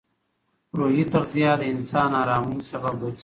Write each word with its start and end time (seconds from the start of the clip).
روحي 0.77 1.03
تغذیه 1.13 1.51
د 1.61 1.63
انسان 1.73 2.11
ارامۍ 2.21 2.59
سبب 2.71 2.93
ګرځي. 3.01 3.19